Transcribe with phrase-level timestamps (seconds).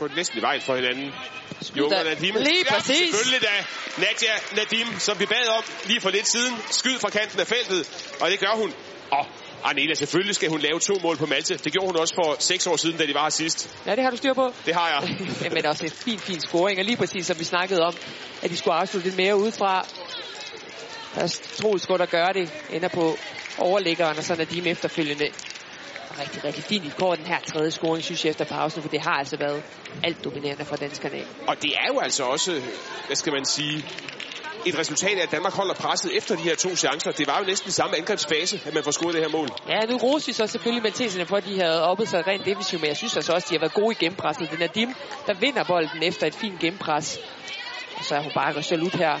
[0.00, 1.08] gå næsten i vejen for hinanden.
[1.78, 2.34] Jo, Nadim.
[2.34, 2.96] Lige ja, præcis.
[2.96, 3.54] selvfølgelig da
[4.04, 6.54] Nadia Nadim, som vi bad om lige for lidt siden.
[6.70, 7.82] Skyd fra kanten af feltet,
[8.20, 8.72] og det gør hun.
[9.12, 9.26] Og
[9.64, 11.54] Arnela, selvfølgelig skal hun lave to mål på Malte.
[11.56, 13.78] Det gjorde hun også for seks år siden, da de var her sidst.
[13.86, 14.52] Ja, det har du styr på.
[14.66, 15.00] Det har jeg.
[15.54, 16.78] Men også en fin, fin scoring.
[16.78, 17.94] Og lige præcis som vi snakkede om,
[18.42, 19.86] at de skulle afslutte lidt mere udefra.
[21.14, 22.52] Der er Troels godt at gøre det.
[22.70, 23.18] Ender på
[23.58, 25.28] overliggeren, og så Nadim efterfølgende.
[26.18, 29.00] Rigtig, rigtig fint i kort den her tredje scoring, synes jeg, efter pausen, for det
[29.00, 29.62] har altså været
[30.04, 31.24] alt dominerende for danskerne.
[31.48, 32.62] Og det er jo altså også,
[33.06, 33.84] hvad skal man sige,
[34.66, 37.10] et resultat af, at Danmark holder presset efter de her to chancer.
[37.12, 39.48] Det var jo næsten samme angrebsfase, at man får scoret det her mål.
[39.68, 42.80] Ja, nu roser vi så selvfølgelig Matheserne for, at de havde oppet sig rent defensivt,
[42.82, 44.50] men jeg synes altså også, at de har været gode i gennempresset.
[44.50, 44.94] Det er Nadim,
[45.26, 47.20] der vinder bolden efter et fint gennempres.
[47.96, 49.14] Og så er hun bare ud her